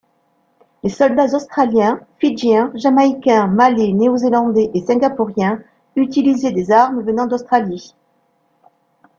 [0.81, 5.61] Les soldats australiens, fidjiens, jamaïcains, malais, néo-zélandais et singapouriens
[5.95, 7.93] utilisaient des armes venant d'Australie.